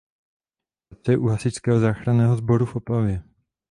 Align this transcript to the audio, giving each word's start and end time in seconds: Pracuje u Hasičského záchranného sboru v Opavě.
Pracuje 0.89 1.17
u 1.17 1.27
Hasičského 1.27 1.79
záchranného 1.79 2.35
sboru 2.37 2.65
v 2.65 2.75
Opavě. 2.75 3.23